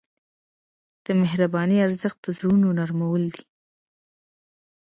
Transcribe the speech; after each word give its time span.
د 1.05 1.07
مهربانۍ 1.21 1.77
ارزښت 1.87 2.17
د 2.23 2.27
زړونو 2.37 2.67
نرمول 2.79 3.23
دي. 3.33 3.43